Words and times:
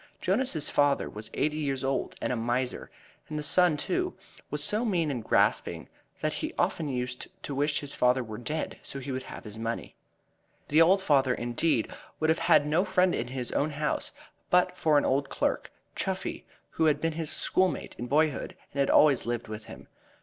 Jonas's 0.19 0.67
father 0.67 1.07
was 1.07 1.29
eighty 1.35 1.57
years 1.57 1.83
old 1.83 2.15
and 2.23 2.33
a 2.33 2.35
miser, 2.35 2.89
and 3.29 3.37
the 3.37 3.43
son, 3.43 3.77
too, 3.77 4.15
was 4.49 4.63
so 4.63 4.83
mean 4.83 5.11
and 5.11 5.23
grasping 5.23 5.87
that 6.21 6.33
he 6.33 6.55
often 6.57 6.87
used 6.89 7.27
to 7.43 7.53
wish 7.53 7.81
his 7.81 7.93
father 7.93 8.23
were 8.23 8.39
dead 8.39 8.79
so 8.81 8.97
he 8.99 9.11
would 9.11 9.21
have 9.21 9.43
his 9.43 9.59
money. 9.59 9.93
The 10.69 10.81
old 10.81 11.03
father, 11.03 11.35
indeed, 11.35 11.87
would 12.19 12.31
have 12.31 12.39
had 12.39 12.65
no 12.65 12.83
friend 12.83 13.13
in 13.13 13.27
his 13.27 13.51
own 13.51 13.69
house 13.69 14.11
but 14.49 14.75
for 14.75 14.97
an 14.97 15.05
old 15.05 15.29
clerk, 15.29 15.71
Chuffey, 15.95 16.45
who 16.71 16.85
had 16.85 16.99
been 16.99 17.13
his 17.13 17.29
schoolmate 17.29 17.93
in 17.99 18.07
boyhood 18.07 18.55
and 18.73 18.79
had 18.79 18.89
always 18.89 19.27
lived 19.27 19.47
with 19.49 19.65
him. 19.65 19.87